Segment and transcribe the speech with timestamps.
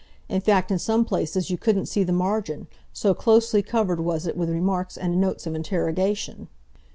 [0.27, 4.35] In fact in some places you couldn't see the margin, so closely covered was it
[4.35, 6.47] with remarks and notes of interrogation.